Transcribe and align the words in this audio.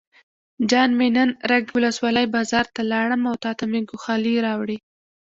جان 0.69 0.89
مې 0.97 1.07
نن 1.15 1.29
رګ 1.51 1.63
ولسوالۍ 1.75 2.25
بازار 2.35 2.65
ته 2.75 2.81
لاړم 2.91 3.21
او 3.29 3.35
تاته 3.43 3.65
مې 3.71 3.79
ګوښالي 3.89 4.33
راوړې. 4.45 4.77